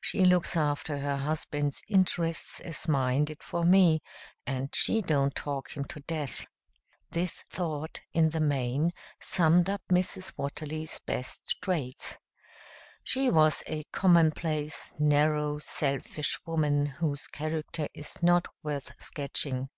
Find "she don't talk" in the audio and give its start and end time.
4.74-5.76